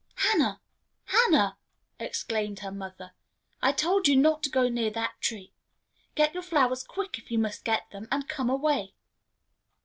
[0.15, 0.59] "Hannah!
[1.03, 1.59] Hannah!"
[1.99, 3.13] exclaimed her mother;
[3.61, 5.53] "I told you not to go near that tree!
[6.15, 8.95] Get your flowers quick, if you must get them, and come away."